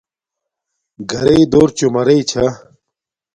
گھرݵ 1.11 1.39
دور 1.51 1.69
چومارݵ 1.77 2.19
چھا 2.29 2.45